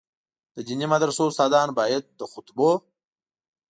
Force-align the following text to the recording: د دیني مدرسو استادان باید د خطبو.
د 0.55 0.57
دیني 0.67 0.87
مدرسو 0.93 1.23
استادان 1.29 1.69
باید 1.79 2.03
د 2.19 2.21
خطبو. 2.31 2.69